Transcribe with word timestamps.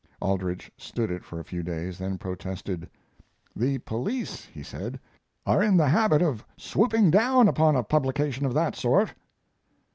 Aldrich 0.19 0.71
stood 0.77 1.11
it 1.11 1.23
for 1.23 1.39
a 1.39 1.43
few 1.43 1.61
days, 1.61 1.99
then 1.99 2.17
protested. 2.17 2.89
"The 3.55 3.77
police," 3.77 4.45
he 4.45 4.63
said, 4.63 4.99
"are 5.45 5.61
in 5.61 5.77
the 5.77 5.89
habit 5.89 6.23
of 6.23 6.43
swooping 6.57 7.11
down 7.11 7.47
upon 7.47 7.75
a 7.75 7.83
publication 7.83 8.47
of 8.47 8.55
that 8.55 8.75
sort." 8.75 9.13